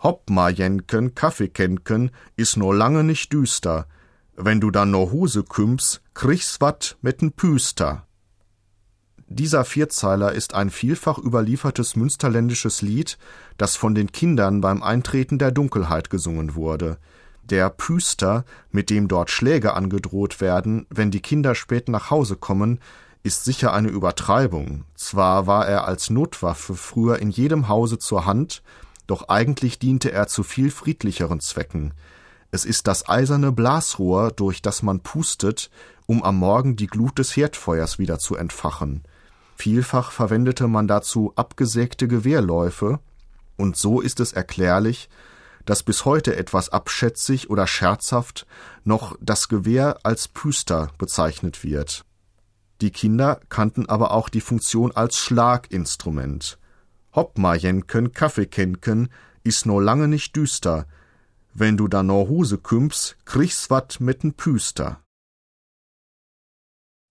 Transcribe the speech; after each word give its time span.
Hopp 0.00 0.30
ma 0.30 0.48
jenken, 0.48 1.14
Kaffee 1.14 1.48
kenken, 1.48 2.10
is 2.36 2.56
no 2.56 2.72
lange 2.72 3.02
nicht 3.02 3.32
düster. 3.32 3.86
Wenn 4.36 4.60
du 4.60 4.70
dann 4.70 4.92
no 4.92 5.10
Huse 5.10 5.42
kümmst, 5.42 6.02
kriegst 6.14 6.60
wat 6.60 6.96
mit'n 7.02 7.32
Püster. 7.34 8.06
Dieser 9.26 9.64
Vierzeiler 9.64 10.32
ist 10.32 10.54
ein 10.54 10.70
vielfach 10.70 11.18
überliefertes 11.18 11.96
münsterländisches 11.96 12.80
Lied, 12.80 13.18
das 13.58 13.76
von 13.76 13.94
den 13.94 14.12
Kindern 14.12 14.60
beim 14.60 14.82
Eintreten 14.82 15.38
der 15.38 15.50
Dunkelheit 15.50 16.08
gesungen 16.08 16.54
wurde. 16.54 16.98
Der 17.42 17.68
Püster, 17.68 18.44
mit 18.70 18.90
dem 18.90 19.08
dort 19.08 19.30
Schläge 19.30 19.74
angedroht 19.74 20.40
werden, 20.40 20.86
wenn 20.90 21.10
die 21.10 21.20
Kinder 21.20 21.54
spät 21.54 21.88
nach 21.88 22.10
Hause 22.10 22.36
kommen, 22.36 22.78
ist 23.22 23.44
sicher 23.44 23.72
eine 23.72 23.88
Übertreibung. 23.88 24.84
Zwar 24.94 25.46
war 25.46 25.66
er 25.66 25.86
als 25.86 26.08
Notwaffe 26.08 26.74
früher 26.74 27.18
in 27.18 27.30
jedem 27.30 27.68
Hause 27.68 27.98
zur 27.98 28.24
Hand, 28.24 28.62
doch 29.08 29.28
eigentlich 29.28 29.80
diente 29.80 30.12
er 30.12 30.28
zu 30.28 30.44
viel 30.44 30.70
friedlicheren 30.70 31.40
Zwecken. 31.40 31.94
Es 32.52 32.64
ist 32.64 32.86
das 32.86 33.08
eiserne 33.08 33.50
Blasrohr, 33.50 34.30
durch 34.30 34.62
das 34.62 34.82
man 34.82 35.00
pustet, 35.00 35.70
um 36.06 36.22
am 36.22 36.36
Morgen 36.36 36.76
die 36.76 36.86
Glut 36.86 37.18
des 37.18 37.36
Herdfeuers 37.36 37.98
wieder 37.98 38.20
zu 38.20 38.36
entfachen. 38.36 39.02
Vielfach 39.56 40.12
verwendete 40.12 40.68
man 40.68 40.86
dazu 40.86 41.32
abgesägte 41.34 42.06
Gewehrläufe, 42.06 43.00
und 43.56 43.76
so 43.76 44.00
ist 44.00 44.20
es 44.20 44.32
erklärlich, 44.32 45.08
dass 45.64 45.82
bis 45.82 46.04
heute 46.04 46.36
etwas 46.36 46.68
abschätzig 46.68 47.50
oder 47.50 47.66
scherzhaft 47.66 48.46
noch 48.84 49.16
das 49.20 49.48
Gewehr 49.48 49.98
als 50.04 50.28
Püster 50.28 50.92
bezeichnet 50.96 51.64
wird. 51.64 52.04
Die 52.80 52.90
Kinder 52.90 53.40
kannten 53.48 53.88
aber 53.88 54.12
auch 54.12 54.28
die 54.28 54.40
Funktion 54.40 54.92
als 54.92 55.18
Schlaginstrument. 55.18 56.58
Hopp 57.18 57.36
ma 57.36 57.56
jenken, 57.56 58.12
Kaffee 58.12 58.46
kenken, 58.46 59.08
is 59.42 59.66
no 59.66 59.80
lange 59.80 60.06
nicht 60.06 60.36
düster. 60.36 60.86
Wenn 61.52 61.76
du 61.76 61.88
da 61.88 62.04
no 62.04 62.28
Huse 62.28 62.58
kümmst, 62.58 63.16
kriegst 63.24 63.70
wat 63.70 63.98
mit'n 63.98 64.34
Püster. 64.34 65.00